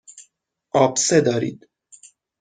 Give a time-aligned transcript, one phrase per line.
[0.83, 1.67] آبسه دارید.